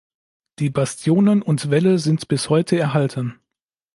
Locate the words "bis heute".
2.27-2.75